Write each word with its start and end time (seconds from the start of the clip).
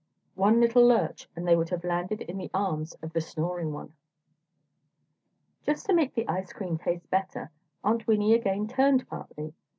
One 0.33 0.59
little 0.59 0.83
lurch 0.83 1.29
and 1.35 1.47
they 1.47 1.55
would 1.55 1.69
have 1.69 1.83
landed 1.83 2.21
in 2.21 2.39
the 2.39 2.49
arms 2.55 2.95
of 3.03 3.13
the 3.13 3.21
snoring 3.21 3.71
one! 3.71 3.93
Just 5.61 5.85
to 5.85 5.93
make 5.93 6.15
the 6.15 6.27
ice 6.27 6.51
cream 6.53 6.79
taste 6.79 7.07
better, 7.11 7.51
Aunt 7.83 8.07
Winnie 8.07 8.33
again 8.33 8.67
turned 8.67 9.07
partly. 9.07 9.53